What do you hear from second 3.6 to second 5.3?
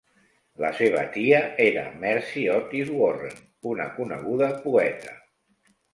una coneguda poeta.